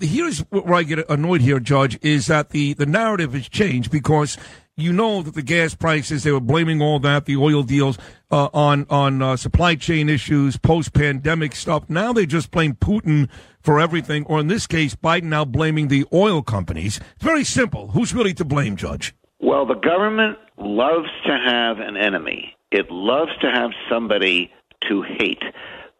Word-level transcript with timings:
Here's 0.00 0.40
where 0.50 0.74
I 0.74 0.82
get 0.82 1.08
annoyed 1.08 1.40
here, 1.40 1.60
Judge, 1.60 2.00
is 2.02 2.26
that 2.26 2.50
the, 2.50 2.72
the 2.74 2.84
narrative 2.84 3.32
has 3.32 3.48
changed 3.48 3.92
because 3.92 4.36
you 4.76 4.92
know 4.92 5.22
that 5.22 5.34
the 5.34 5.42
gas 5.42 5.76
prices, 5.76 6.24
they 6.24 6.32
were 6.32 6.40
blaming 6.40 6.82
all 6.82 6.98
that, 6.98 7.26
the 7.26 7.36
oil 7.36 7.62
deals, 7.62 7.96
uh, 8.28 8.48
on, 8.52 8.86
on 8.90 9.22
uh, 9.22 9.36
supply 9.36 9.76
chain 9.76 10.08
issues, 10.08 10.56
post-pandemic 10.56 11.54
stuff. 11.54 11.88
Now 11.88 12.12
they 12.12 12.26
just 12.26 12.50
blame 12.50 12.74
Putin 12.74 13.28
for 13.60 13.78
everything, 13.78 14.26
or 14.26 14.40
in 14.40 14.48
this 14.48 14.66
case, 14.66 14.96
Biden 14.96 15.24
now 15.24 15.44
blaming 15.44 15.86
the 15.86 16.04
oil 16.12 16.42
companies. 16.42 16.98
It's 17.14 17.24
very 17.24 17.44
simple. 17.44 17.92
Who's 17.92 18.12
really 18.12 18.34
to 18.34 18.44
blame, 18.44 18.74
Judge? 18.74 19.14
Well, 19.38 19.64
the 19.64 19.74
government 19.74 20.38
loves 20.58 21.08
to 21.26 21.38
have 21.38 21.78
an 21.78 21.96
enemy. 21.96 22.56
It 22.72 22.90
loves 22.90 23.30
to 23.42 23.48
have 23.48 23.70
somebody 23.88 24.50
to 24.88 25.02
hate 25.02 25.42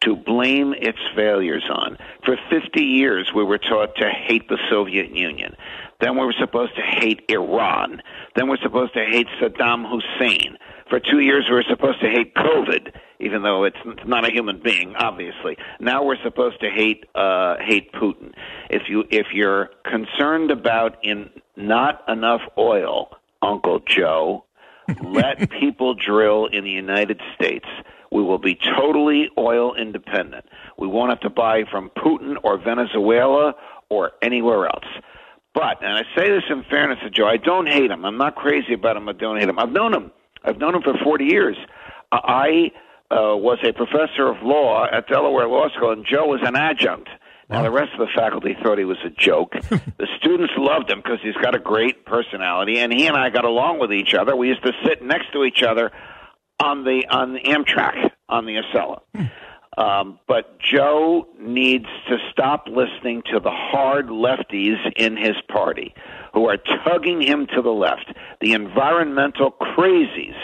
to 0.05 0.15
blame 0.15 0.73
its 0.73 0.99
failures 1.15 1.65
on. 1.69 1.97
For 2.23 2.37
50 2.49 2.81
years, 2.81 3.31
we 3.35 3.43
were 3.43 3.57
taught 3.57 3.95
to 3.97 4.09
hate 4.09 4.47
the 4.47 4.57
Soviet 4.69 5.11
Union. 5.15 5.55
Then 6.01 6.15
we 6.17 6.25
were 6.25 6.35
supposed 6.39 6.75
to 6.75 6.81
hate 6.81 7.23
Iran. 7.29 8.01
Then 8.35 8.47
we're 8.47 8.57
supposed 8.57 8.93
to 8.93 9.05
hate 9.05 9.27
Saddam 9.41 9.89
Hussein. 9.89 10.57
For 10.89 10.99
two 10.99 11.19
years, 11.19 11.47
we 11.49 11.55
were 11.55 11.65
supposed 11.67 11.99
to 12.01 12.09
hate 12.09 12.35
COVID, 12.35 12.91
even 13.19 13.41
though 13.41 13.63
it's 13.63 13.77
not 14.05 14.27
a 14.27 14.31
human 14.31 14.61
being, 14.61 14.95
obviously. 14.95 15.57
Now 15.79 16.03
we're 16.03 16.21
supposed 16.23 16.59
to 16.61 16.69
hate 16.69 17.05
uh, 17.15 17.55
hate 17.59 17.91
Putin. 17.93 18.33
If 18.69 18.83
you 18.87 19.05
if 19.09 19.27
you're 19.33 19.71
concerned 19.83 20.51
about 20.51 20.97
in 21.03 21.29
not 21.55 22.03
enough 22.07 22.41
oil, 22.57 23.17
Uncle 23.41 23.79
Joe, 23.79 24.45
let 25.03 25.49
people 25.49 25.95
drill 25.95 26.45
in 26.45 26.63
the 26.63 26.71
United 26.71 27.19
States. 27.33 27.65
We 28.15 28.23
will 28.23 28.37
be 28.37 28.55
totally 28.79 29.27
oil 29.37 29.75
independent. 29.75 30.45
We 30.77 30.87
won't 30.87 31.09
have 31.09 31.19
to 31.19 31.29
buy 31.29 31.63
from 31.69 31.89
Putin 31.97 32.35
or 32.43 32.57
Venezuela 32.57 33.55
or 33.89 34.13
anywhere 34.21 34.67
else. 34.67 34.87
But, 35.53 35.83
and 35.83 35.91
I 35.91 36.03
say 36.15 36.29
this 36.29 36.43
in 36.49 36.63
fairness 36.69 36.99
to 37.03 37.09
Joe, 37.09 37.27
I 37.27 37.35
don't 37.35 37.67
hate 37.67 37.91
him. 37.91 38.05
I'm 38.05 38.17
not 38.17 38.35
crazy 38.35 38.73
about 38.73 38.95
him. 38.95 39.09
I 39.09 39.11
don't 39.11 39.37
hate 39.37 39.49
him. 39.49 39.59
I've 39.59 39.69
known 39.69 39.93
him. 39.93 40.11
I've 40.45 40.57
known 40.57 40.75
him 40.75 40.81
for 40.81 40.93
40 41.03 41.25
years. 41.25 41.57
I 42.09 42.71
uh, 43.11 43.35
was 43.35 43.57
a 43.67 43.73
professor 43.73 44.29
of 44.29 44.41
law 44.43 44.87
at 44.89 45.09
Delaware 45.09 45.49
Law 45.49 45.67
School, 45.75 45.91
and 45.91 46.05
Joe 46.09 46.25
was 46.25 46.39
an 46.41 46.55
adjunct. 46.55 47.09
Now, 47.49 47.63
the 47.63 47.71
rest 47.71 47.91
of 47.91 47.99
the 47.99 48.07
faculty 48.15 48.55
thought 48.63 48.77
he 48.77 48.85
was 48.85 48.97
a 49.05 49.09
joke. 49.09 49.51
the 49.69 50.07
students 50.17 50.53
loved 50.55 50.89
him 50.89 51.01
because 51.03 51.19
he's 51.21 51.35
got 51.35 51.53
a 51.53 51.59
great 51.59 52.05
personality, 52.05 52.79
and 52.79 52.93
he 52.93 53.07
and 53.07 53.17
I 53.17 53.29
got 53.29 53.43
along 53.43 53.79
with 53.79 53.91
each 53.91 54.13
other. 54.13 54.37
We 54.37 54.47
used 54.47 54.63
to 54.63 54.71
sit 54.85 55.03
next 55.03 55.33
to 55.33 55.43
each 55.43 55.63
other 55.63 55.91
on 56.59 56.83
the 56.83 57.05
on 57.09 57.33
the 57.33 57.39
Amtrak 57.39 58.11
on 58.29 58.45
the 58.45 58.61
Acela. 58.61 59.01
Um, 59.77 60.19
but 60.25 60.57
Joe 60.59 61.27
needs 61.37 61.87
to 62.07 62.17
stop 62.31 62.67
listening 62.67 63.23
to 63.33 63.41
the 63.41 63.51
hard 63.51 64.07
lefties 64.07 64.77
in 64.95 65.17
his 65.17 65.35
party 65.49 65.93
who 66.33 66.47
are 66.47 66.57
tugging 66.85 67.21
him 67.21 67.47
to 67.55 67.61
the 67.61 67.71
left, 67.71 68.13
the 68.39 68.53
environmental 68.53 69.51
crazies 69.51 70.35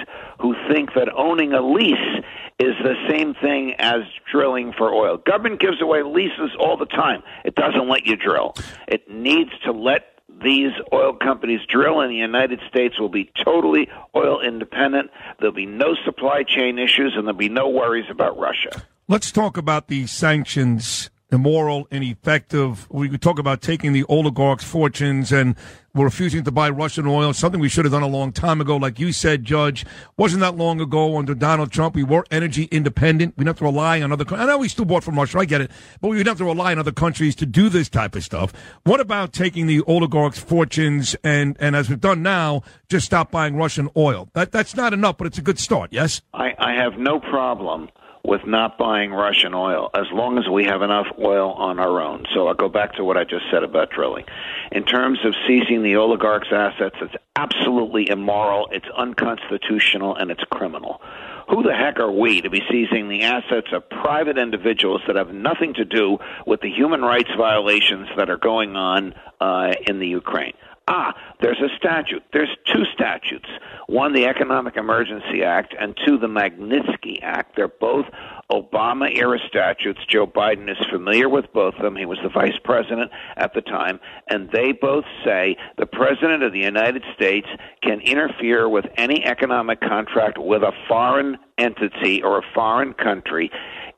who 0.41 0.55
think 0.69 0.93
that 0.95 1.07
owning 1.15 1.53
a 1.53 1.61
lease 1.61 2.23
is 2.59 2.75
the 2.83 2.95
same 3.09 3.33
thing 3.35 3.73
as 3.79 4.01
drilling 4.29 4.73
for 4.77 4.93
oil. 4.93 5.17
Government 5.17 5.59
gives 5.59 5.81
away 5.81 6.03
leases 6.03 6.51
all 6.59 6.77
the 6.77 6.85
time. 6.85 7.23
It 7.45 7.55
doesn't 7.55 7.87
let 7.87 8.05
you 8.05 8.17
drill. 8.17 8.55
It 8.87 9.09
needs 9.09 9.51
to 9.63 9.71
let 9.71 10.20
these 10.43 10.71
oil 10.91 11.13
companies 11.13 11.61
drill 11.67 12.01
in 12.01 12.09
the 12.09 12.15
United 12.15 12.59
States 12.67 12.99
will 12.99 13.09
be 13.09 13.31
totally 13.43 13.87
oil 14.15 14.41
independent. 14.41 15.11
There'll 15.39 15.53
be 15.53 15.65
no 15.67 15.95
supply 16.03 16.43
chain 16.43 16.79
issues 16.79 17.13
and 17.15 17.27
there'll 17.27 17.37
be 17.37 17.49
no 17.49 17.69
worries 17.69 18.09
about 18.09 18.39
Russia. 18.39 18.81
Let's 19.07 19.31
talk 19.31 19.57
about 19.57 19.87
the 19.87 20.07
sanctions, 20.07 21.10
immoral, 21.31 21.87
ineffective. 21.91 22.89
We 22.91 23.09
could 23.09 23.21
talk 23.21 23.39
about 23.39 23.61
taking 23.61 23.93
the 23.93 24.03
oligarchs' 24.05 24.63
fortunes 24.63 25.31
and 25.31 25.55
we're 25.93 26.05
refusing 26.05 26.45
to 26.45 26.51
buy 26.51 26.69
Russian 26.69 27.05
oil, 27.05 27.33
something 27.33 27.59
we 27.59 27.67
should 27.67 27.83
have 27.83 27.91
done 27.91 28.01
a 28.01 28.07
long 28.07 28.31
time 28.31 28.61
ago. 28.61 28.77
Like 28.77 28.97
you 28.97 29.11
said, 29.11 29.43
Judge, 29.43 29.85
wasn't 30.15 30.39
that 30.39 30.55
long 30.55 30.79
ago 30.79 31.17
under 31.17 31.35
Donald 31.35 31.71
Trump. 31.71 31.95
We 31.95 32.03
were 32.03 32.25
energy 32.31 32.69
independent. 32.71 33.33
We 33.35 33.43
didn't 33.43 33.57
have 33.57 33.59
to 33.59 33.65
rely 33.65 34.01
on 34.01 34.11
other 34.11 34.23
countries. 34.23 34.47
I 34.47 34.51
know 34.51 34.57
we 34.57 34.69
still 34.69 34.85
bought 34.85 35.03
from 35.03 35.15
Russia. 35.15 35.39
I 35.39 35.45
get 35.45 35.59
it. 35.59 35.71
But 35.99 36.09
we 36.09 36.17
would 36.17 36.27
have 36.27 36.37
to 36.37 36.45
rely 36.45 36.71
on 36.71 36.79
other 36.79 36.93
countries 36.93 37.35
to 37.35 37.45
do 37.45 37.67
this 37.67 37.89
type 37.89 38.15
of 38.15 38.23
stuff. 38.23 38.53
What 38.83 39.01
about 39.01 39.33
taking 39.33 39.67
the 39.67 39.81
oligarchs' 39.81 40.39
fortunes 40.39 41.15
and, 41.23 41.57
and 41.59 41.75
as 41.75 41.89
we've 41.89 41.99
done 41.99 42.23
now, 42.23 42.63
just 42.87 43.05
stop 43.05 43.31
buying 43.31 43.57
Russian 43.57 43.89
oil? 43.97 44.29
That, 44.33 44.53
that's 44.53 44.75
not 44.75 44.93
enough, 44.93 45.17
but 45.17 45.27
it's 45.27 45.37
a 45.37 45.41
good 45.41 45.59
start, 45.59 45.91
yes? 45.91 46.21
I, 46.33 46.53
I 46.57 46.73
have 46.73 46.97
no 46.97 47.19
problem 47.19 47.89
with 48.23 48.45
not 48.45 48.77
buying 48.77 49.11
Russian 49.11 49.53
oil 49.53 49.89
as 49.93 50.05
long 50.11 50.37
as 50.37 50.47
we 50.47 50.65
have 50.65 50.81
enough 50.81 51.07
oil 51.19 51.51
on 51.51 51.79
our 51.79 52.01
own. 52.01 52.25
So 52.33 52.47
I'll 52.47 52.53
go 52.53 52.69
back 52.69 52.93
to 52.93 53.03
what 53.03 53.17
I 53.17 53.23
just 53.23 53.45
said 53.51 53.63
about 53.63 53.89
drilling. 53.89 54.25
In 54.71 54.83
terms 54.83 55.19
of 55.25 55.33
seizing 55.47 55.83
the 55.83 55.95
oligarchs' 55.95 56.49
assets, 56.51 56.95
it's 57.01 57.15
absolutely 57.35 58.09
immoral, 58.09 58.67
it's 58.71 58.87
unconstitutional, 58.95 60.15
and 60.15 60.31
it's 60.31 60.43
criminal. 60.51 61.01
Who 61.49 61.63
the 61.63 61.73
heck 61.73 61.99
are 61.99 62.11
we 62.11 62.41
to 62.41 62.49
be 62.49 62.61
seizing 62.71 63.09
the 63.09 63.23
assets 63.23 63.67
of 63.73 63.89
private 63.89 64.37
individuals 64.37 65.01
that 65.07 65.15
have 65.15 65.33
nothing 65.33 65.73
to 65.73 65.85
do 65.85 66.19
with 66.45 66.61
the 66.61 66.69
human 66.69 67.01
rights 67.01 67.29
violations 67.37 68.07
that 68.15 68.29
are 68.29 68.37
going 68.37 68.75
on 68.75 69.13
uh, 69.41 69.73
in 69.87 69.99
the 69.99 70.07
Ukraine? 70.07 70.53
Ah, 70.87 71.15
there's 71.41 71.59
a 71.59 71.69
statute. 71.77 72.23
There's 72.33 72.55
two 72.65 72.85
statutes. 72.85 73.49
One, 73.87 74.13
the 74.13 74.25
Economic 74.25 74.77
Emergency 74.77 75.43
Act, 75.43 75.75
and 75.79 75.97
two, 76.05 76.17
the 76.17 76.27
Magnitsky 76.27 77.21
Act. 77.21 77.55
They're 77.55 77.67
both 77.67 78.05
Obama 78.51 79.09
era 79.15 79.39
statutes. 79.47 80.01
Joe 80.07 80.27
Biden 80.27 80.69
is 80.69 80.77
familiar 80.91 81.29
with 81.29 81.51
both 81.53 81.75
of 81.75 81.81
them. 81.81 81.95
He 81.95 82.05
was 82.05 82.19
the 82.21 82.29
vice 82.29 82.59
president 82.63 83.11
at 83.37 83.53
the 83.53 83.61
time. 83.61 83.99
And 84.27 84.49
they 84.51 84.73
both 84.73 85.05
say 85.23 85.57
the 85.77 85.85
president 85.85 86.43
of 86.43 86.51
the 86.51 86.59
United 86.59 87.03
States 87.15 87.47
can 87.81 88.01
interfere 88.01 88.67
with 88.67 88.85
any 88.97 89.23
economic 89.25 89.79
contract 89.79 90.37
with 90.37 90.63
a 90.63 90.73
foreign 90.87 91.37
entity 91.57 92.21
or 92.21 92.39
a 92.39 92.43
foreign 92.53 92.93
country 92.93 93.51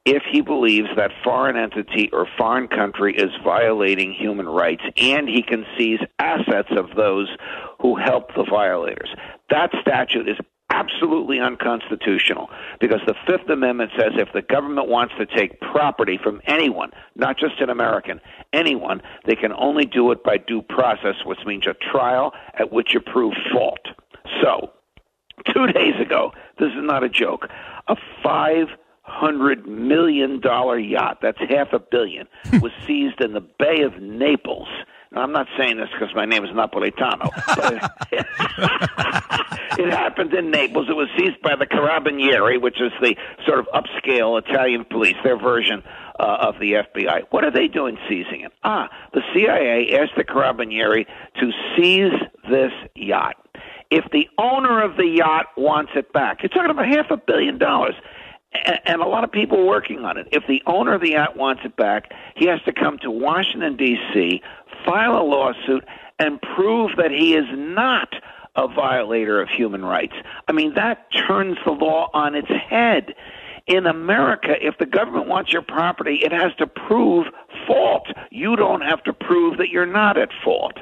if 0.06 0.24
he 0.30 0.42
believes 0.42 0.90
that 0.98 1.12
foreign 1.24 1.56
entity 1.56 2.10
or 2.12 2.28
foreign 2.38 2.68
country 2.68 3.16
is 3.16 3.32
violating 3.44 4.14
human 4.14 4.48
rights 4.48 4.84
and 4.98 5.30
he 5.30 5.42
can 5.42 5.66
seize 5.78 6.00
assets 6.20 6.70
of 6.72 6.96
those 6.96 7.30
who 7.80 7.96
help 7.96 8.34
the 8.36 8.44
violators. 8.44 9.10
That 9.50 9.72
statute 9.82 10.28
is 10.28 10.38
absolutely 10.74 11.40
unconstitutional 11.40 12.50
because 12.80 13.02
the 13.06 13.14
Fifth 13.28 13.48
Amendment 13.50 13.92
says 13.98 14.14
if 14.16 14.30
the 14.34 14.42
government 14.42 14.88
wants 14.88 15.14
to 15.20 15.26
take 15.26 15.60
property 15.62 16.20
from 16.22 16.42
anyone, 16.46 16.90
not 17.16 17.38
just 17.38 17.62
an 17.62 17.70
American, 17.70 18.20
anyone, 18.52 19.02
they 19.26 19.36
can 19.36 19.54
only 19.54 19.86
do 19.86 20.12
it 20.12 20.24
by 20.24 20.38
due 20.38 20.62
process, 20.64 21.16
which 21.26 21.40
means 21.46 21.68
a 21.68 21.76
trial 21.92 22.34
at 22.58 22.72
which 22.72 22.94
you 22.94 23.00
prove 23.00 23.34
fault. 23.52 23.86
So, 24.42 24.72
two 25.54 25.68
days 25.68 26.00
ago, 26.02 26.32
this 26.58 26.70
is 26.70 26.82
not 26.82 27.04
a 27.04 27.10
joke, 27.10 27.48
a 27.88 27.96
five 28.24 28.68
hundred 29.04 29.68
million 29.68 30.40
dollar 30.40 30.80
yacht 30.80 31.20
that's 31.22 31.38
half 31.50 31.74
a 31.74 31.80
billion 31.80 32.26
was 32.62 32.72
seized 32.88 33.20
in 33.20 33.34
the 33.34 33.42
bay 33.42 33.82
of 33.82 34.02
naples 34.02 34.70
i'm 35.16 35.32
not 35.32 35.48
saying 35.58 35.78
this 35.78 35.90
because 35.92 36.14
my 36.16 36.26
name 36.26 36.44
is 36.44 36.52
napolitano 36.52 37.30
it, 38.12 38.26
it 39.80 39.90
happened 39.92 40.34
in 40.34 40.52
naples. 40.52 40.88
It 40.90 40.96
was 40.96 41.08
seized 41.18 41.42
by 41.42 41.56
the 41.56 41.66
carabinieri 41.66 42.62
which 42.62 42.80
is 42.80 42.92
the 43.02 43.16
sort 43.46 43.60
of 43.60 43.68
upscale 43.74 44.40
italian 44.40 44.86
police 44.86 45.16
their 45.24 45.38
version 45.38 45.84
uh, 46.20 46.38
of 46.42 46.60
the 46.60 46.74
fbi 46.74 47.24
what 47.32 47.44
are 47.44 47.52
they 47.52 47.68
doing 47.68 47.98
seizing 48.08 48.42
it? 48.42 48.52
Ah 48.64 48.90
the 49.14 49.22
cia 49.34 49.98
asked 49.98 50.16
the 50.16 50.24
carabinieri 50.24 51.06
to 51.40 51.52
seize 51.76 52.14
this 52.50 52.72
yacht. 52.96 53.36
If 53.90 54.06
the 54.12 54.28
owner 54.38 54.82
of 54.84 54.98
the 54.98 55.08
yacht 55.08 55.48
wants 55.58 55.92
it 55.96 56.12
back 56.14 56.44
you're 56.44 56.50
talking 56.50 56.72
about 56.72 56.88
half 56.88 57.10
a 57.12 57.18
billion 57.18 57.58
dollars 57.58 57.96
and 58.86 59.02
a 59.02 59.06
lot 59.06 59.24
of 59.24 59.32
people 59.32 59.66
working 59.66 60.00
on 60.00 60.18
it. 60.18 60.28
If 60.32 60.44
the 60.48 60.62
owner 60.66 60.94
of 60.94 61.02
the 61.02 61.12
yacht 61.12 61.36
wants 61.36 61.62
it 61.66 61.76
back, 61.76 62.14
he 62.36 62.46
has 62.48 62.62
to 62.64 62.74
come 62.74 62.98
to 63.00 63.12
Washington 63.12 63.76
D.C., 63.76 64.42
file 64.86 65.18
a 65.18 65.24
lawsuit, 65.24 65.84
and 66.20 66.42
prove 66.42 66.92
that 66.98 67.12
he 67.12 67.36
is 67.36 67.46
not 67.52 68.14
a 68.56 68.68
violator 68.68 69.42
of 69.42 69.50
human 69.50 69.84
rights. 69.84 70.14
I 70.48 70.52
mean, 70.52 70.76
that 70.76 71.08
turns 71.28 71.58
the 71.66 71.72
law 71.72 72.10
on 72.14 72.36
its 72.36 72.50
head. 72.50 73.16
In 73.66 73.88
America, 73.88 74.56
if 74.62 74.78
the 74.78 74.86
government 74.86 75.28
wants 75.28 75.54
your 75.54 75.62
property, 75.62 76.16
it 76.16 76.34
has 76.34 76.54
to 76.56 76.68
prove 76.68 77.28
fault. 77.66 78.08
You 78.30 78.56
don't 78.56 78.82
have 78.82 79.02
to 79.04 79.14
prove 79.14 79.58
that 79.58 79.70
you're 79.70 79.86
not 79.86 80.18
at 80.18 80.30
fault. 80.44 80.78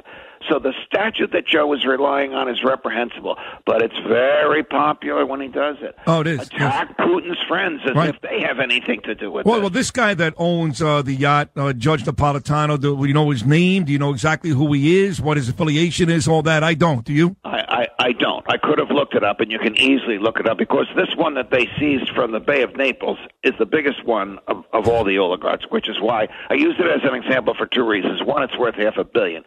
So 0.48 0.58
the 0.58 0.72
statute 0.86 1.32
that 1.32 1.46
Joe 1.46 1.72
is 1.72 1.84
relying 1.84 2.34
on 2.34 2.48
is 2.48 2.62
reprehensible, 2.64 3.36
but 3.66 3.82
it's 3.82 3.98
very 4.06 4.62
popular 4.62 5.24
when 5.26 5.40
he 5.40 5.48
does 5.48 5.76
it. 5.80 5.94
Oh, 6.06 6.20
it 6.20 6.26
is. 6.26 6.40
Attack 6.42 6.94
yes. 6.98 7.08
Putin's 7.08 7.38
friends 7.48 7.80
as 7.88 7.94
right. 7.94 8.14
if 8.14 8.20
they 8.20 8.40
have 8.40 8.58
anything 8.58 9.00
to 9.02 9.14
do 9.14 9.30
with 9.30 9.46
well, 9.46 9.56
it. 9.56 9.60
Well, 9.60 9.70
this 9.70 9.90
guy 9.90 10.14
that 10.14 10.34
owns 10.36 10.82
uh, 10.82 11.02
the 11.02 11.14
yacht, 11.14 11.50
uh, 11.56 11.72
Judge 11.72 12.04
Napolitano, 12.04 12.80
do 12.80 13.04
you 13.04 13.14
know 13.14 13.30
his 13.30 13.44
name? 13.44 13.84
Do 13.84 13.92
you 13.92 13.98
know 13.98 14.10
exactly 14.10 14.50
who 14.50 14.72
he 14.72 15.02
is, 15.02 15.20
what 15.20 15.36
his 15.36 15.48
affiliation 15.48 16.10
is, 16.10 16.28
all 16.28 16.42
that? 16.42 16.64
I 16.64 16.74
don't. 16.74 17.04
Do 17.04 17.12
you? 17.12 17.36
I, 17.44 17.86
I, 17.98 18.06
I 18.06 18.12
don't. 18.12 18.44
I 18.50 18.56
could 18.56 18.78
have 18.78 18.90
looked 18.90 19.14
it 19.14 19.24
up, 19.24 19.40
and 19.40 19.50
you 19.50 19.58
can 19.58 19.76
easily 19.76 20.18
look 20.18 20.38
it 20.40 20.48
up 20.48 20.58
because 20.58 20.86
this 20.96 21.14
one 21.16 21.34
that 21.34 21.50
they 21.50 21.68
seized 21.78 22.10
from 22.14 22.32
the 22.32 22.40
Bay 22.40 22.62
of 22.62 22.76
Naples 22.76 23.18
is 23.42 23.52
the 23.58 23.66
biggest 23.66 24.04
one 24.04 24.38
of, 24.48 24.64
of 24.72 24.88
all 24.88 25.04
the 25.04 25.18
oligarchs, 25.18 25.64
which 25.70 25.88
is 25.88 26.00
why 26.00 26.28
I 26.50 26.54
used 26.54 26.80
it 26.80 26.86
as 26.86 27.08
an 27.08 27.14
example 27.14 27.54
for 27.54 27.66
two 27.66 27.86
reasons. 27.86 28.22
One, 28.22 28.42
it's 28.42 28.58
worth 28.58 28.74
half 28.74 28.96
a 28.96 29.04
billion. 29.04 29.44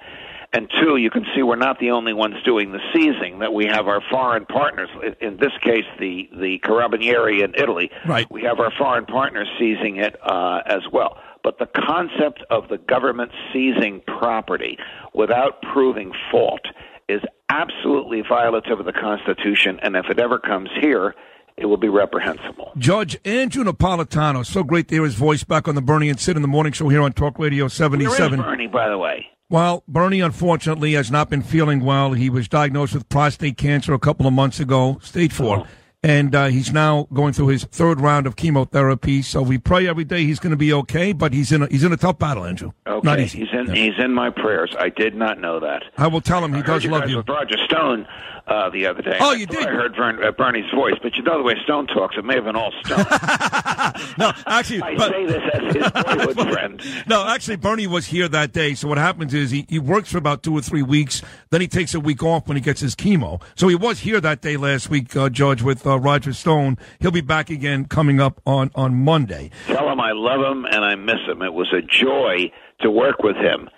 And 0.56 0.72
two, 0.82 0.96
you 0.96 1.10
can 1.10 1.26
see 1.36 1.44
we're 1.44 1.58
not 1.58 1.80
the 1.80 1.92
only 1.92 2.14
ones 2.14 2.36
doing 2.46 2.72
the 2.72 2.80
seizing. 2.94 3.40
That 3.40 3.54
we 3.54 3.66
have 3.66 3.90
our 3.90 4.02
foreign 4.10 4.46
partners. 4.46 4.88
In 5.20 5.36
this 5.36 5.52
case, 5.62 5.84
the 6.00 6.30
the 6.32 6.60
Carabinieri 6.60 7.44
in 7.44 7.54
Italy. 7.56 7.92
Right. 8.08 8.26
We 8.32 8.44
have 8.44 8.62
our 8.62 8.72
foreign 8.78 9.06
partners 9.06 9.50
seizing 9.60 9.98
it 9.98 10.16
uh, 10.24 10.62
as 10.66 10.84
well. 10.94 11.18
But 11.44 11.60
the 11.60 11.66
concept 11.66 12.42
of 12.50 12.70
the 12.70 12.78
government 12.78 13.34
seizing 13.52 14.02
property 14.08 14.78
without 15.14 15.62
proving 15.62 16.14
fault 16.32 16.62
is 17.10 17.22
absolutely 17.50 18.24
violative 18.24 18.80
of 18.80 18.86
the 18.86 18.94
Constitution. 18.94 19.78
And 19.84 19.98
if 19.98 20.06
it 20.10 20.20
ever 20.20 20.40
comes 20.40 20.70
here, 20.80 21.16
it 21.58 21.66
will 21.66 21.76
be 21.76 21.90
reprehensible. 21.90 22.72
Judge 22.78 23.18
Andrew 23.26 23.66
Napolitano, 23.66 24.46
so 24.46 24.64
great 24.64 24.88
to 24.88 24.96
hear 24.96 25.04
his 25.04 25.16
voice 25.16 25.44
back 25.44 25.68
on 25.68 25.76
the 25.76 25.82
Bernie 25.82 26.08
and 26.08 26.20
Sid 26.20 26.38
in 26.38 26.42
the 26.42 26.48
Morning 26.48 26.72
Show 26.72 26.88
here 26.88 27.02
on 27.02 27.12
Talk 27.12 27.40
Radio 27.40 27.68
77. 27.68 28.40
Where 28.40 28.40
is 28.40 28.56
Bernie, 28.56 28.68
by 28.68 28.88
the 28.88 28.98
way? 28.98 29.28
Well, 29.48 29.84
Bernie 29.88 30.22
unfortunately 30.22 30.94
has 30.94 31.12
not 31.12 31.30
been 31.30 31.44
feeling 31.44 31.82
well. 31.82 32.14
He 32.14 32.32
was 32.32 32.48
diagnosed 32.48 32.96
with 32.96 33.08
prostate 33.10 33.58
cancer 33.58 33.94
a 33.94 34.00
couple 34.00 34.26
of 34.26 34.34
months 34.34 34.60
ago, 34.60 34.98
stage 35.04 35.32
four. 35.32 35.60
Oh. 35.60 35.68
And 36.06 36.36
uh, 36.36 36.46
he's 36.50 36.72
now 36.72 37.08
going 37.12 37.34
through 37.34 37.48
his 37.48 37.64
third 37.64 38.00
round 38.00 38.28
of 38.28 38.36
chemotherapy. 38.36 39.24
So 39.24 39.42
we 39.42 39.58
pray 39.58 39.88
every 39.88 40.04
day 40.04 40.24
he's 40.24 40.38
going 40.38 40.52
to 40.52 40.58
be 40.58 40.72
okay. 40.72 41.14
But 41.14 41.34
he's 41.34 41.52
in 41.52 41.64
a, 41.64 41.68
he's 41.68 41.84
in 41.84 41.92
a 41.92 41.98
tough 41.98 42.20
battle, 42.20 42.46
Andrew. 42.46 42.74
Okay, 42.86 43.26
he's 43.26 43.48
in 43.52 43.74
he's 43.74 43.98
in 43.98 44.14
my 44.14 44.30
prayers. 44.30 44.76
I 44.78 44.90
did 44.90 45.16
not 45.16 45.40
know 45.40 45.60
that. 45.62 45.82
I 45.98 46.06
will 46.06 46.22
tell 46.22 46.46
him 46.46 46.54
he 46.54 46.60
I 46.60 46.66
does 46.66 46.86
love 46.86 47.10
you. 47.10 47.18
With 47.18 47.28
Roger 47.28 47.58
Stone 47.66 48.06
uh, 48.48 48.70
the 48.70 48.86
other 48.86 49.02
day. 49.02 49.18
Oh, 49.20 49.32
you 49.32 49.48
I 49.50 49.52
did. 49.52 49.68
I 49.68 49.72
heard 49.72 49.96
Vern, 49.96 50.24
uh, 50.24 50.32
Bernie's 50.32 50.70
voice, 50.72 50.96
but 51.02 51.16
you 51.16 51.24
know 51.24 51.38
the 51.38 51.44
way 51.44 51.56
Stone 51.64 51.88
talks, 51.88 52.16
it 52.18 52.26
may 52.26 52.36
have 52.36 52.46
been 52.46 52.56
all 52.56 52.72
Stone. 52.84 52.98
no, 54.18 54.32
actually, 54.46 54.82
I 54.84 54.96
but, 54.96 55.12
say 55.12 55.26
this 55.26 55.44
as 55.54 55.76
his 55.76 55.92
boyhood 56.36 56.52
friend. 56.52 56.82
No, 57.08 57.28
actually, 57.28 57.56
Bernie 57.56 57.88
was 57.88 58.06
here 58.06 58.28
that 58.28 58.52
day. 58.52 58.76
So 58.76 58.88
what 58.88 58.98
happens 58.98 59.34
is 59.34 59.52
he, 59.52 59.66
he 59.68 59.80
works 59.80 60.12
for 60.12 60.18
about 60.18 60.44
two 60.44 60.56
or 60.56 60.62
three 60.62 60.84
weeks. 60.84 61.22
Then 61.50 61.62
he 61.62 61.68
takes 61.68 61.94
a 61.96 62.00
week 62.00 62.22
off 62.22 62.48
when 62.48 62.56
he 62.56 62.62
gets 62.62 62.82
his 62.82 62.96
chemo. 62.96 63.42
So 63.56 63.68
he 63.68 63.76
was 63.76 64.00
here 64.00 64.22
that 64.22 64.42
day 64.42 64.58
last 64.58 64.90
week, 64.90 65.16
uh, 65.16 65.30
Judge, 65.30 65.62
with 65.62 65.86
uh, 65.96 66.00
Roger 66.00 66.34
Stone. 66.34 66.78
He'll 67.00 67.12
be 67.12 67.22
back 67.22 67.50
again 67.50 67.86
coming 67.86 68.20
up 68.20 68.42
on 68.46 68.72
on 68.76 68.94
Monday. 68.96 69.52
Tell 69.68 69.90
him 69.90 70.00
I 70.00 70.12
love 70.12 70.42
him 70.42 70.66
and 70.66 70.84
I 70.84 70.96
miss 70.96 71.22
him. 71.28 71.42
It 71.42 71.54
was 71.54 71.74
a 71.74 71.82
joy 71.82 72.52
to 72.82 72.92
work 72.92 73.20
with 73.20 73.36
him. 73.38 73.70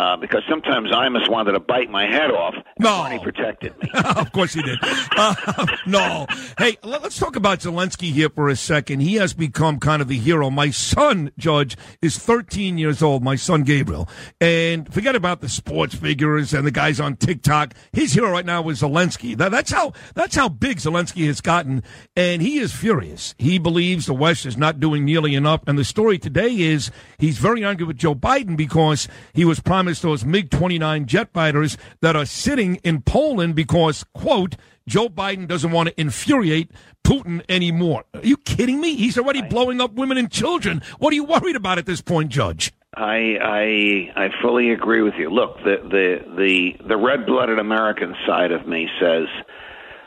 Uh, 0.00 0.16
because 0.16 0.42
sometimes 0.48 0.90
I 0.90 1.04
almost 1.04 1.30
wanted 1.30 1.52
to 1.52 1.60
bite 1.60 1.90
my 1.90 2.06
head 2.06 2.30
off. 2.30 2.54
No, 2.78 3.04
he 3.04 3.18
protected 3.18 3.78
me. 3.82 3.90
of 4.16 4.32
course 4.32 4.54
he 4.54 4.62
did. 4.62 4.78
Uh, 4.82 5.66
no, 5.86 6.26
hey, 6.56 6.78
let's 6.82 7.18
talk 7.18 7.36
about 7.36 7.58
Zelensky 7.58 8.10
here 8.10 8.30
for 8.30 8.48
a 8.48 8.56
second. 8.56 9.00
He 9.00 9.16
has 9.16 9.34
become 9.34 9.78
kind 9.78 10.00
of 10.00 10.08
the 10.08 10.16
hero. 10.16 10.48
My 10.48 10.70
son, 10.70 11.32
Judge, 11.36 11.76
is 12.00 12.16
13 12.16 12.78
years 12.78 13.02
old. 13.02 13.22
My 13.22 13.36
son 13.36 13.62
Gabriel, 13.62 14.08
and 14.40 14.90
forget 14.90 15.14
about 15.14 15.42
the 15.42 15.50
sports 15.50 15.94
figures 15.94 16.54
and 16.54 16.66
the 16.66 16.70
guys 16.70 16.98
on 16.98 17.16
TikTok. 17.16 17.74
His 17.92 18.14
hero 18.14 18.30
right 18.30 18.46
now 18.46 18.66
is 18.70 18.80
Zelensky. 18.80 19.36
That, 19.36 19.50
that's 19.50 19.70
how 19.70 19.92
that's 20.14 20.34
how 20.34 20.48
big 20.48 20.78
Zelensky 20.78 21.26
has 21.26 21.42
gotten, 21.42 21.82
and 22.16 22.40
he 22.40 22.58
is 22.58 22.72
furious. 22.72 23.34
He 23.36 23.58
believes 23.58 24.06
the 24.06 24.14
West 24.14 24.46
is 24.46 24.56
not 24.56 24.80
doing 24.80 25.04
nearly 25.04 25.34
enough. 25.34 25.60
And 25.66 25.78
the 25.78 25.84
story 25.84 26.16
today 26.16 26.58
is 26.58 26.90
he's 27.18 27.36
very 27.36 27.62
angry 27.62 27.84
with 27.84 27.98
Joe 27.98 28.14
Biden 28.14 28.56
because 28.56 29.06
he 29.34 29.44
was 29.44 29.60
promised 29.60 29.89
those 29.98 30.24
MiG 30.24 30.50
29 30.50 31.06
jet 31.06 31.32
fighters 31.32 31.76
that 32.00 32.14
are 32.14 32.24
sitting 32.24 32.76
in 32.84 33.02
Poland 33.02 33.56
because, 33.56 34.04
quote, 34.14 34.54
Joe 34.86 35.08
Biden 35.08 35.48
doesn't 35.48 35.72
want 35.72 35.88
to 35.88 36.00
infuriate 36.00 36.70
Putin 37.04 37.42
anymore. 37.48 38.04
Are 38.14 38.20
you 38.22 38.36
kidding 38.36 38.80
me? 38.80 38.94
He's 38.94 39.18
already 39.18 39.42
blowing 39.42 39.80
up 39.80 39.94
women 39.94 40.16
and 40.16 40.30
children. 40.30 40.82
What 41.00 41.12
are 41.12 41.16
you 41.16 41.24
worried 41.24 41.56
about 41.56 41.78
at 41.78 41.86
this 41.86 42.00
point, 42.00 42.30
Judge? 42.30 42.72
I 42.94 43.36
I 43.40 44.24
I 44.24 44.28
fully 44.42 44.70
agree 44.70 45.02
with 45.02 45.14
you. 45.18 45.30
Look, 45.30 45.58
the 45.58 45.76
the 45.82 46.36
the 46.36 46.88
the 46.88 46.96
red-blooded 46.96 47.58
American 47.58 48.14
side 48.26 48.52
of 48.52 48.66
me 48.66 48.88
says 49.00 49.26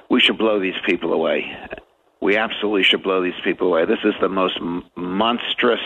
we 0.09 0.19
should 0.19 0.38
blow 0.38 0.59
these 0.59 0.75
people 0.85 1.13
away. 1.13 1.45
We 2.21 2.38
absolutely 2.38 2.83
should 2.83 3.03
blow 3.03 3.21
these 3.24 3.39
people 3.44 3.68
away. 3.68 3.85
This 3.85 4.03
is 4.03 4.13
the 4.21 4.30
most 4.30 4.57
m- 4.59 4.83
monstrous 4.95 5.81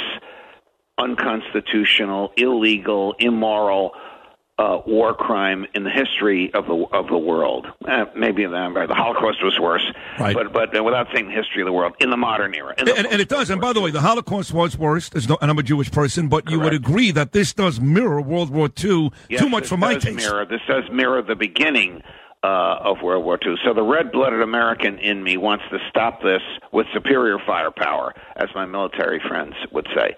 unconstitutional, 0.97 2.31
illegal, 2.38 3.15
immoral 3.19 3.94
uh, 4.59 4.79
war 4.88 5.13
crime 5.13 5.65
in 5.75 5.83
the 5.83 5.89
history 5.89 6.51
of 6.53 6.65
the 6.65 6.73
of 6.91 7.07
the 7.07 7.17
world. 7.17 7.67
Uh, 7.88 8.05
maybe 8.15 8.44
the, 8.44 8.85
the 8.88 8.95
Holocaust 8.95 9.44
was 9.44 9.59
worse, 9.59 9.85
right. 10.19 10.33
but 10.33 10.51
but 10.51 10.75
uh, 10.75 10.83
without 10.83 11.07
saying 11.13 11.27
the 11.27 11.33
history 11.33 11.61
of 11.61 11.67
the 11.67 11.71
world 11.71 11.94
in 11.99 12.09
the 12.09 12.17
modern 12.17 12.55
era. 12.55 12.73
The 12.77 12.95
and, 12.95 13.05
and, 13.07 13.21
it 13.21 13.29
does. 13.29 13.51
And 13.51 13.61
by 13.61 13.73
the 13.73 13.81
way, 13.81 13.91
the 13.91 14.01
Holocaust 14.01 14.53
was 14.53 14.77
worse. 14.77 15.11
No, 15.29 15.38
and 15.41 15.51
I'm 15.51 15.59
a 15.59 15.63
Jewish 15.63 15.91
person, 15.91 16.27
but 16.27 16.49
you 16.49 16.59
would 16.59 16.73
agree 16.73 17.11
that 17.11 17.33
this 17.33 17.53
does 17.53 17.79
mirror 17.79 18.19
World 18.19 18.49
War 18.49 18.69
II 18.83 19.11
yes, 19.29 19.41
too 19.41 19.49
much 19.49 19.67
for 19.67 19.77
my 19.77 19.95
taste. 19.95 20.17
Mirror. 20.17 20.45
This 20.45 20.61
does 20.67 20.83
mirror 20.91 21.21
the 21.21 21.35
beginning. 21.35 22.01
Uh, 22.44 22.77
of 22.81 23.01
World 23.01 23.25
War 23.25 23.39
II. 23.44 23.55
So 23.65 23.73
the 23.73 23.81
red-blooded 23.81 24.41
American 24.41 24.99
in 24.99 25.23
me 25.23 25.38
wants 25.38 25.65
to 25.71 25.79
stop 25.89 26.21
this 26.21 26.41
with 26.71 26.85
superior 26.94 27.39
firepower, 27.45 28.13
as 28.35 28.47
my 28.53 28.63
military 28.63 29.19
friends 29.27 29.55
would 29.71 29.88
say. 29.95 30.15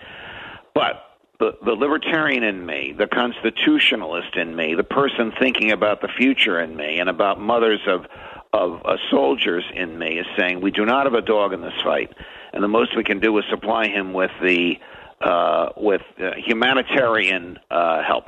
But 0.73 1.03
the, 1.39 1.51
the 1.63 1.71
libertarian 1.71 2.43
in 2.43 2.65
me, 2.65 2.93
the 2.97 3.07
constitutionalist 3.07 4.35
in 4.35 4.55
me, 4.55 4.75
the 4.75 4.83
person 4.83 5.31
thinking 5.39 5.71
about 5.71 6.01
the 6.01 6.09
future 6.17 6.59
in 6.59 6.75
me, 6.75 6.99
and 6.99 7.09
about 7.09 7.39
mothers 7.39 7.81
of 7.87 8.05
of 8.51 8.81
uh, 8.83 8.97
soldiers 9.11 9.63
in 9.75 9.99
me 9.99 10.17
is 10.17 10.25
saying 10.35 10.59
we 10.59 10.71
do 10.71 10.83
not 10.83 11.05
have 11.05 11.13
a 11.13 11.21
dog 11.21 11.53
in 11.53 11.61
this 11.61 11.79
fight, 11.83 12.11
and 12.51 12.63
the 12.63 12.67
most 12.67 12.97
we 12.97 13.03
can 13.03 13.19
do 13.19 13.37
is 13.37 13.45
supply 13.49 13.87
him 13.87 14.11
with 14.11 14.31
the 14.41 14.79
uh, 15.21 15.69
with 15.77 16.01
uh, 16.19 16.31
humanitarian 16.35 17.59
uh, 17.69 18.01
help. 18.03 18.25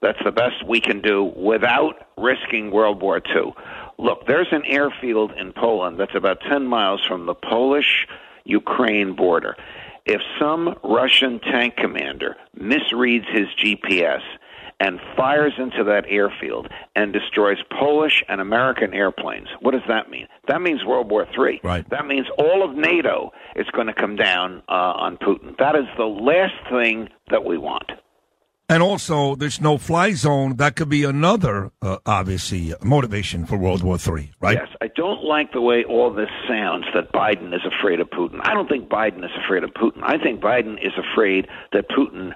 That's 0.00 0.18
the 0.24 0.32
best 0.32 0.66
we 0.66 0.80
can 0.80 1.00
do 1.00 1.22
without 1.22 2.08
risking 2.16 2.72
World 2.72 3.00
War 3.00 3.18
II. 3.18 3.54
Look, 3.98 4.26
there's 4.26 4.48
an 4.50 4.64
airfield 4.66 5.30
in 5.38 5.52
Poland 5.52 6.00
that's 6.00 6.16
about 6.16 6.38
10 6.40 6.66
miles 6.66 7.00
from 7.06 7.26
the 7.26 7.34
Polish 7.34 8.08
Ukraine 8.44 9.14
border. 9.14 9.56
If 10.04 10.20
some 10.40 10.74
Russian 10.82 11.40
tank 11.40 11.76
commander 11.76 12.36
misreads 12.58 13.26
his 13.32 13.46
GPS 13.62 14.20
and 14.80 14.98
fires 15.16 15.52
into 15.58 15.84
that 15.84 16.04
airfield 16.08 16.68
and 16.96 17.12
destroys 17.12 17.58
Polish 17.70 18.24
and 18.28 18.40
American 18.40 18.92
airplanes, 18.94 19.46
what 19.60 19.72
does 19.72 19.82
that 19.86 20.10
mean? 20.10 20.26
That 20.48 20.60
means 20.60 20.84
World 20.84 21.08
War 21.08 21.26
III. 21.38 21.60
Right. 21.62 21.88
That 21.90 22.06
means 22.06 22.26
all 22.36 22.68
of 22.68 22.76
NATO 22.76 23.32
is 23.54 23.66
going 23.72 23.86
to 23.86 23.94
come 23.94 24.16
down 24.16 24.62
uh, 24.68 24.72
on 24.72 25.18
Putin. 25.18 25.56
That 25.58 25.76
is 25.76 25.86
the 25.96 26.04
last 26.06 26.54
thing 26.68 27.08
that 27.30 27.44
we 27.44 27.58
want. 27.58 27.92
And 28.72 28.82
also, 28.82 29.34
there's 29.34 29.60
no 29.60 29.76
fly 29.76 30.12
zone. 30.12 30.56
That 30.56 30.76
could 30.76 30.88
be 30.88 31.04
another, 31.04 31.70
uh, 31.82 31.98
obviously, 32.06 32.72
motivation 32.82 33.44
for 33.44 33.58
World 33.58 33.82
War 33.82 33.98
III, 33.98 34.32
right? 34.40 34.56
Yes. 34.56 34.68
I 34.80 34.86
don't 34.96 35.22
like 35.22 35.52
the 35.52 35.60
way 35.60 35.84
all 35.84 36.10
this 36.10 36.30
sounds 36.48 36.86
that 36.94 37.12
Biden 37.12 37.54
is 37.54 37.60
afraid 37.66 38.00
of 38.00 38.08
Putin. 38.08 38.40
I 38.42 38.54
don't 38.54 38.70
think 38.70 38.88
Biden 38.88 39.22
is 39.26 39.30
afraid 39.44 39.62
of 39.62 39.74
Putin. 39.74 40.00
I 40.02 40.16
think 40.16 40.40
Biden 40.40 40.78
is 40.82 40.94
afraid 40.96 41.48
that 41.72 41.90
Putin 41.90 42.32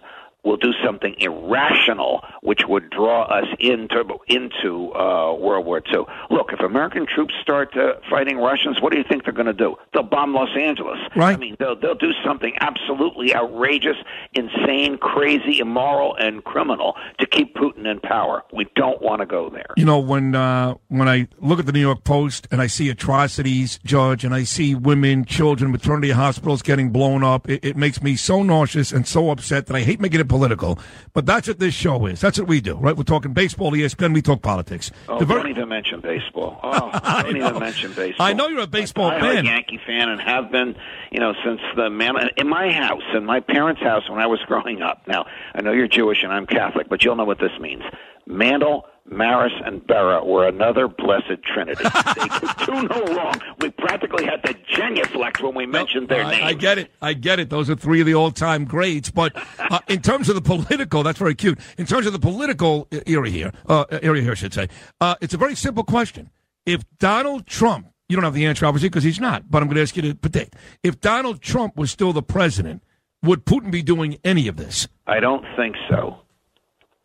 will 0.46 0.56
do 0.56 0.72
something 0.84 1.14
irrational, 1.18 2.24
which 2.42 2.62
would 2.68 2.88
draw 2.90 3.24
us 3.24 3.46
into 3.58 4.04
into 4.28 4.94
uh, 4.94 5.34
World 5.34 5.66
War 5.66 5.82
II. 5.92 6.04
Look, 6.30 6.52
if 6.52 6.60
American 6.60 7.06
troops 7.06 7.34
start 7.42 7.76
uh, 7.76 7.94
fighting 8.08 8.38
Russians, 8.38 8.80
what 8.80 8.92
do 8.92 8.98
you 8.98 9.04
think 9.06 9.24
they're 9.24 9.32
going 9.32 9.46
to 9.46 9.52
do? 9.52 9.74
They'll 9.92 10.04
bomb 10.04 10.32
Los 10.32 10.56
Angeles. 10.56 10.98
Right. 11.16 11.34
I 11.34 11.36
mean, 11.36 11.56
they'll 11.58 11.78
they'll 11.78 11.96
do 11.96 12.12
something 12.24 12.54
absolutely 12.60 13.34
outrageous, 13.34 13.96
insane, 14.32 14.98
crazy, 14.98 15.58
immoral, 15.58 16.14
and 16.16 16.44
criminal 16.44 16.94
to 17.18 17.26
keep 17.26 17.54
Putin 17.56 17.90
in 17.90 18.00
power. 18.00 18.44
We 18.52 18.66
don't 18.76 19.02
want 19.02 19.20
to 19.20 19.26
go 19.26 19.50
there. 19.50 19.74
You 19.76 19.84
know, 19.84 19.98
when 19.98 20.34
uh, 20.34 20.74
when 20.88 21.08
I 21.08 21.26
look 21.40 21.58
at 21.58 21.66
the 21.66 21.72
New 21.72 21.80
York 21.80 22.04
Post 22.04 22.46
and 22.52 22.62
I 22.62 22.68
see 22.68 22.88
atrocities, 22.88 23.80
Judge, 23.84 24.24
and 24.24 24.32
I 24.32 24.44
see 24.44 24.74
women, 24.74 25.24
children, 25.24 25.72
maternity 25.72 26.12
hospitals 26.12 26.62
getting 26.62 26.90
blown 26.90 27.24
up, 27.24 27.48
it, 27.50 27.64
it 27.64 27.76
makes 27.76 28.00
me 28.00 28.14
so 28.14 28.42
nauseous 28.42 28.92
and 28.92 29.06
so 29.06 29.30
upset 29.30 29.66
that 29.66 29.74
I 29.74 29.80
hate 29.80 30.00
making 30.00 30.20
it 30.20 30.28
political, 30.36 30.78
but 31.14 31.24
that's 31.26 31.48
what 31.48 31.58
this 31.58 31.72
show 31.74 32.06
is. 32.06 32.20
That's 32.20 32.38
what 32.38 32.46
we 32.48 32.60
do, 32.60 32.74
right? 32.76 32.96
We're 32.96 33.02
talking 33.04 33.32
baseball, 33.32 33.72
ESPN, 33.72 34.12
we 34.12 34.20
talk 34.22 34.42
politics. 34.42 34.90
Oh, 35.08 35.18
The 35.18 35.24
ver- 35.24 35.36
don't 35.38 35.48
even 35.50 35.68
mention 35.68 36.00
baseball. 36.00 36.60
Oh, 36.76 37.22
don't 37.22 37.36
even 37.36 37.58
mention 37.58 37.92
baseball. 37.94 38.26
I 38.26 38.32
know 38.32 38.48
you're 38.48 38.60
a 38.60 38.66
baseball 38.66 39.10
I'm 39.10 39.20
fan. 39.20 39.46
a 39.46 39.48
Yankee 39.48 39.80
fan 39.86 40.08
and 40.08 40.20
have 40.20 40.50
been, 40.50 40.74
you 41.10 41.20
know, 41.20 41.32
since 41.44 41.60
the 41.76 41.88
man 41.88 42.14
in 42.36 42.48
my 42.48 42.70
house, 42.70 43.02
in 43.14 43.24
my 43.24 43.40
parents' 43.40 43.80
house 43.80 44.08
when 44.10 44.18
I 44.20 44.26
was 44.26 44.40
growing 44.46 44.82
up. 44.82 45.02
Now, 45.06 45.26
I 45.54 45.62
know 45.62 45.72
you're 45.72 45.88
Jewish 45.88 46.22
and 46.22 46.32
I'm 46.32 46.46
Catholic, 46.46 46.88
but 46.88 47.02
you'll 47.04 47.16
know 47.16 47.24
what 47.24 47.38
this 47.38 47.52
means. 47.60 47.82
Mantle, 48.26 48.86
Maris, 49.10 49.52
and 49.64 49.80
Berra 49.86 50.24
were 50.26 50.46
another 50.46 50.88
blessed 50.88 51.42
trinity. 51.42 51.84
they 52.16 52.28
could 52.28 52.66
do 52.66 52.88
no 52.88 53.14
wrong. 53.14 53.40
We 53.60 53.70
practically 53.70 54.24
had 54.24 54.42
to 54.44 54.54
genuflect 54.68 55.42
when 55.42 55.54
we 55.54 55.66
mentioned 55.66 56.08
their 56.08 56.24
I, 56.24 56.30
names. 56.30 56.44
I 56.44 56.52
get 56.54 56.78
it. 56.78 56.90
I 57.00 57.12
get 57.14 57.38
it. 57.38 57.50
Those 57.50 57.70
are 57.70 57.76
three 57.76 58.00
of 58.00 58.06
the 58.06 58.14
all-time 58.14 58.64
greats. 58.64 59.10
But 59.10 59.32
uh, 59.58 59.80
in 59.88 60.02
terms 60.02 60.28
of 60.28 60.34
the 60.34 60.40
political, 60.40 61.02
that's 61.02 61.18
very 61.18 61.34
cute. 61.34 61.58
In 61.78 61.86
terms 61.86 62.06
of 62.06 62.12
the 62.12 62.18
political 62.18 62.88
area 63.06 63.32
here, 63.32 63.52
uh, 63.66 63.84
area 64.02 64.22
here, 64.22 64.32
I 64.32 64.34
should 64.34 64.54
say, 64.54 64.68
uh, 65.00 65.14
it's 65.20 65.34
a 65.34 65.38
very 65.38 65.54
simple 65.54 65.84
question. 65.84 66.30
If 66.64 66.82
Donald 66.98 67.46
Trump, 67.46 67.88
you 68.08 68.16
don't 68.16 68.24
have 68.24 68.34
the 68.34 68.46
answer 68.46 68.66
obviously 68.66 68.88
because 68.88 69.04
he's 69.04 69.20
not, 69.20 69.50
but 69.50 69.62
I'm 69.62 69.68
going 69.68 69.76
to 69.76 69.82
ask 69.82 69.96
you 69.96 70.02
to 70.02 70.14
predict. 70.14 70.56
If 70.82 71.00
Donald 71.00 71.40
Trump 71.40 71.76
was 71.76 71.90
still 71.90 72.12
the 72.12 72.22
president, 72.22 72.82
would 73.22 73.44
Putin 73.44 73.70
be 73.70 73.82
doing 73.82 74.18
any 74.24 74.48
of 74.48 74.56
this? 74.56 74.88
I 75.06 75.20
don't 75.20 75.44
think 75.56 75.76
so. 75.88 76.18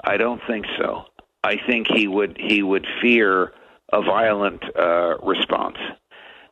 I 0.04 0.18
don't 0.18 0.42
think 0.48 0.66
so. 0.80 1.06
I 1.44 1.56
think 1.68 1.88
he 1.88 2.08
would 2.08 2.38
he 2.40 2.62
would 2.62 2.86
fear 3.02 3.54
a 3.92 4.02
violent 4.02 4.64
uh, 4.78 5.18
response. 5.18 5.78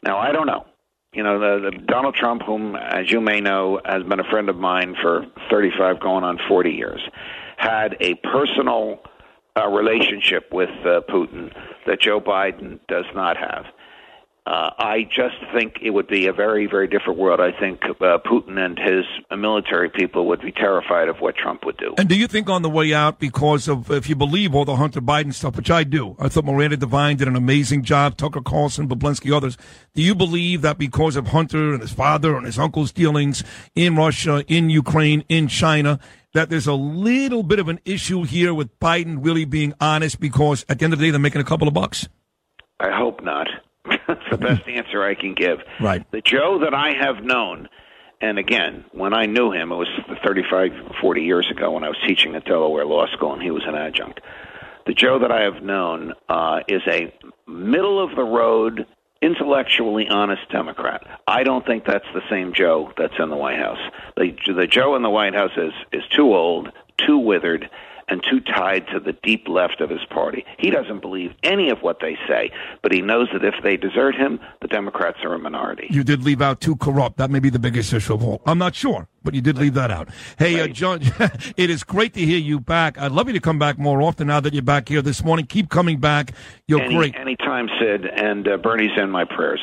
Now 0.04 0.18
I 0.18 0.32
don't 0.32 0.48
know. 0.48 0.66
You 1.14 1.24
know, 1.24 1.40
the, 1.40 1.72
the 1.72 1.78
Donald 1.88 2.14
Trump, 2.14 2.44
whom, 2.44 2.76
as 2.76 3.12
you 3.12 3.20
may 3.20 3.42
know, 3.42 3.82
has 3.84 4.04
been 4.04 4.20
a 4.20 4.30
friend 4.30 4.48
of 4.48 4.58
mine 4.58 4.96
for 5.02 5.26
35, 5.50 6.00
going 6.00 6.24
on 6.24 6.38
40 6.48 6.70
years, 6.70 7.02
had 7.58 7.98
a 8.00 8.14
personal 8.16 9.00
uh, 9.58 9.68
relationship 9.68 10.50
with 10.52 10.70
uh, 10.86 11.02
Putin 11.10 11.52
that 11.88 12.00
Joe 12.00 12.22
Biden 12.22 12.80
does 12.88 13.06
not 13.16 13.38
have. 13.38 13.66
Uh, 14.50 14.72
I 14.80 15.04
just 15.04 15.36
think 15.54 15.76
it 15.80 15.92
would 15.92 16.08
be 16.08 16.26
a 16.26 16.34
very, 16.34 16.66
very 16.66 16.88
different 16.88 17.20
world. 17.20 17.40
I 17.40 17.52
think 17.52 17.82
uh, 17.84 18.18
Putin 18.26 18.58
and 18.58 18.80
his 18.80 19.06
military 19.38 19.92
people 19.92 20.26
would 20.30 20.42
be 20.42 20.52
terrified 20.52 21.08
of 21.08 21.18
what 21.18 21.36
Trump 21.36 21.66
would 21.66 21.78
do. 21.78 21.94
And 22.00 22.10
do 22.10 22.18
you 22.18 22.26
think 22.26 22.50
on 22.50 22.64
the 22.64 22.70
way 22.70 22.92
out, 22.92 23.20
because 23.20 23.68
of, 23.68 23.92
if 23.92 24.10
you 24.10 24.16
believe 24.16 24.56
all 24.56 24.66
the 24.66 24.78
Hunter 24.78 25.02
Biden 25.02 25.36
stuff, 25.36 25.56
which 25.56 25.70
I 25.70 25.84
do, 25.84 26.16
I 26.18 26.30
thought 26.30 26.46
Miranda 26.46 26.78
Devine 26.78 27.18
did 27.18 27.28
an 27.28 27.36
amazing 27.36 27.84
job, 27.84 28.18
Tucker 28.18 28.42
Carlson, 28.42 28.90
Bobulinski, 28.90 29.32
others. 29.32 29.56
Do 29.94 30.02
you 30.02 30.16
believe 30.16 30.64
that 30.64 30.80
because 30.80 31.16
of 31.16 31.28
Hunter 31.28 31.74
and 31.74 31.82
his 31.82 31.92
father 31.92 32.36
and 32.36 32.48
his 32.48 32.58
uncle's 32.58 32.92
dealings 32.92 33.44
in 33.76 33.96
Russia, 33.96 34.44
in 34.48 34.72
Ukraine, 34.72 35.24
in 35.30 35.48
China, 35.48 36.00
that 36.34 36.50
there's 36.50 36.66
a 36.66 36.74
little 36.74 37.44
bit 37.44 37.60
of 37.60 37.68
an 37.68 37.80
issue 37.86 38.24
here 38.24 38.56
with 38.56 38.80
Biden 38.80 39.24
really 39.24 39.46
being 39.46 39.76
honest 39.80 40.20
because 40.20 40.66
at 40.68 40.80
the 40.80 40.86
end 40.86 40.94
of 40.94 40.98
the 40.98 41.06
day, 41.06 41.12
they're 41.12 41.20
making 41.20 41.42
a 41.42 41.46
couple 41.46 41.68
of 41.68 41.76
bucks? 41.76 42.10
I 42.80 42.90
hope 42.90 43.24
not. 43.24 43.48
That's 43.86 44.30
the 44.32 44.38
best 44.38 44.68
answer 44.68 45.04
I 45.04 45.16
can 45.16 45.34
give. 45.34 45.60
Right. 45.80 46.10
The 46.12 46.22
Joe 46.22 46.60
that 46.64 46.74
I 46.74 46.94
have 46.94 47.24
known, 47.24 47.70
and 48.22 48.38
again, 48.38 48.86
when 48.92 49.14
I 49.14 49.26
knew 49.26 49.52
him, 49.52 49.72
it 49.72 49.76
was 49.76 49.88
35, 50.26 50.72
40 51.02 51.22
years 51.22 51.50
ago 51.50 51.72
when 51.72 51.84
I 51.84 51.90
was 51.90 51.98
teaching 52.08 52.36
at 52.36 52.46
Delaware 52.46 52.86
Law 52.86 53.08
School 53.14 53.34
and 53.34 53.42
he 53.42 53.52
was 53.52 53.64
an 53.66 53.76
adjunct. 53.76 54.20
The 54.86 54.94
Joe 54.94 55.20
that 55.20 55.32
I 55.32 55.44
have 55.44 55.64
known 55.64 56.14
uh, 56.28 56.62
is 56.68 56.82
a 56.88 57.14
middle 57.48 58.04
of 58.04 58.16
the 58.16 58.24
road, 58.24 58.88
intellectually 59.22 60.08
honest 60.08 60.42
Democrat. 60.52 61.06
I 61.28 61.44
don't 61.44 61.66
think 61.66 61.86
that's 61.86 62.08
the 62.14 62.22
same 62.30 62.54
Joe 62.54 62.92
that's 62.98 63.14
in 63.20 63.30
the 63.30 63.36
White 63.36 63.60
House. 63.60 63.80
The, 64.18 64.32
the 64.48 64.68
Joe 64.68 64.96
in 64.96 65.04
the 65.04 65.10
White 65.10 65.36
House 65.36 65.52
is, 65.58 65.74
is 65.92 66.04
too 66.16 66.34
old, 66.34 66.70
too 67.06 67.20
withered, 67.20 67.70
and 68.10 68.24
too 68.30 68.40
tied 68.40 68.88
to 68.88 69.00
the 69.00 69.14
deep 69.24 69.48
left 69.48 69.82
of 69.82 69.90
his 69.90 70.04
party. 70.10 70.46
He 70.58 70.70
doesn't 70.70 71.02
believe 71.02 71.32
any 71.44 71.70
of 71.70 71.80
what 71.82 72.00
they 72.02 72.18
say, 72.28 72.52
but 72.82 72.92
he 72.92 73.02
knows 73.02 73.28
that 73.34 73.44
if 73.44 73.56
they 73.64 73.78
desert 73.78 74.16
him, 74.16 74.40
the 74.62 74.68
Democrats 74.68 75.20
are 75.24 75.34
a 75.34 75.40
minority. 75.40 75.88
You 75.90 76.04
did 76.04 76.24
leave 76.24 76.42
out 76.42 76.62
too 76.62 76.76
corrupt. 76.76 77.18
That 77.18 77.30
may 77.30 77.40
be 77.40 77.50
the 77.50 77.60
biggest 77.60 77.94
issue 77.94 78.14
of 78.14 78.24
all. 78.24 78.42
I'm 78.46 78.58
not 78.58 78.76
sure, 78.76 79.08
but 79.24 79.34
you 79.34 79.42
did 79.42 79.58
leave 79.58 79.74
that 79.76 79.92
out. 79.92 80.10
Hey, 80.38 80.60
uh, 80.62 80.68
John, 80.68 81.02
it 81.58 81.70
is 81.70 81.84
great 81.84 82.14
to 82.14 82.22
hear 82.22 82.40
you 82.40 82.60
back. 82.60 82.98
I'd 82.98 83.12
love 83.12 83.28
you 83.28 83.34
to 83.34 83.40
come 83.40 83.60
back 83.60 83.78
more 83.78 84.02
often 84.02 84.28
now 84.28 84.40
that 84.40 84.54
you're 84.54 84.62
back 84.64 84.90
here 84.90 85.02
this 85.02 85.24
morning. 85.24 85.46
Keep 85.46 85.70
coming 85.70 86.00
back. 86.00 86.34
You're 86.68 86.82
Any, 86.82 86.96
great. 86.96 87.16
Anytime, 87.16 87.70
Sid, 87.80 88.06
and 88.06 88.48
uh, 88.48 88.58
Bernie's 88.58 88.92
in 88.98 89.10
my 89.10 89.26
prayers. 89.26 89.62